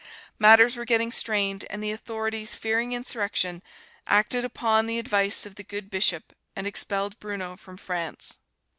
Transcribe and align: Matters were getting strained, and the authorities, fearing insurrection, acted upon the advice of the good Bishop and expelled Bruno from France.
Matters 0.39 0.75
were 0.75 0.83
getting 0.83 1.11
strained, 1.11 1.65
and 1.69 1.83
the 1.83 1.91
authorities, 1.91 2.55
fearing 2.55 2.91
insurrection, 2.91 3.61
acted 4.07 4.43
upon 4.43 4.87
the 4.87 4.97
advice 4.97 5.45
of 5.45 5.53
the 5.53 5.63
good 5.63 5.91
Bishop 5.91 6.33
and 6.55 6.65
expelled 6.65 7.19
Bruno 7.19 7.55
from 7.55 7.77
France. 7.77 8.39